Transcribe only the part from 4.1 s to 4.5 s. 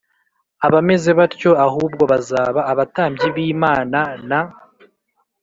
na